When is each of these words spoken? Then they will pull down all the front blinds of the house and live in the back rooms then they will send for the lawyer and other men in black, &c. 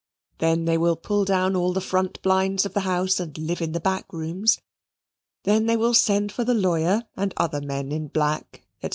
Then 0.39 0.65
they 0.65 0.79
will 0.79 0.95
pull 0.95 1.25
down 1.25 1.55
all 1.55 1.73
the 1.73 1.79
front 1.79 2.23
blinds 2.23 2.65
of 2.65 2.73
the 2.73 2.79
house 2.79 3.19
and 3.19 3.37
live 3.37 3.61
in 3.61 3.71
the 3.73 3.79
back 3.79 4.11
rooms 4.11 4.59
then 5.43 5.67
they 5.67 5.77
will 5.77 5.93
send 5.93 6.31
for 6.31 6.43
the 6.43 6.55
lawyer 6.55 7.03
and 7.15 7.35
other 7.37 7.61
men 7.61 7.91
in 7.91 8.07
black, 8.07 8.63
&c. 8.83 8.89